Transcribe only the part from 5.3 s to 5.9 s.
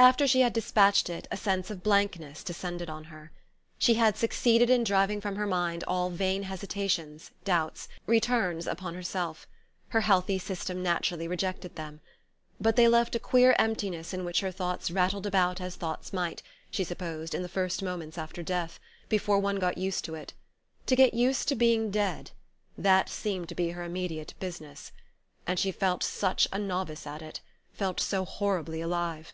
her mind